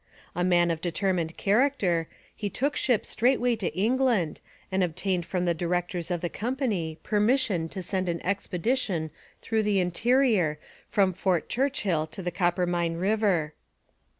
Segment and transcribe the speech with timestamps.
[0.33, 5.53] A man of determined character, he took ship straightway to England and obtained from the
[5.53, 9.11] directors of the company permission to send an expedition
[9.43, 10.57] through the interior
[10.89, 13.53] from Fort Churchill to the Coppermine river.